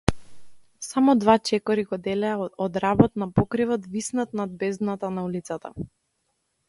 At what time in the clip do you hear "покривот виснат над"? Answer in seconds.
3.41-4.57